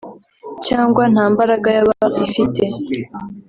cyangwa 0.65 1.03
nta 1.13 1.25
mbaraga 1.31 1.67
yaba 1.77 2.05
ifite 2.25 2.63